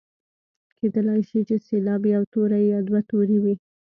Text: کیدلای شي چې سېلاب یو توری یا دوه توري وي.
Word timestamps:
کیدلای 0.77 1.21
شي 1.29 1.39
چې 1.47 1.55
سېلاب 1.67 2.01
یو 2.15 2.23
توری 2.33 2.63
یا 2.73 2.79
دوه 2.87 3.01
توري 3.09 3.37
وي. 3.43 3.55